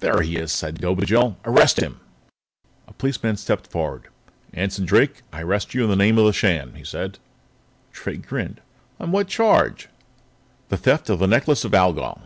[0.00, 1.36] "There he is," said Dobigel.
[1.44, 2.00] "Arrest him!"
[2.88, 4.08] A police officer stepped forward.
[4.52, 7.20] "Anson Drake, I arrest you in the name of the Shan," he said.
[7.92, 8.60] Drake grinned.
[8.98, 9.88] "On what charge?"
[10.70, 12.20] "The theft of the Necklace of Algol."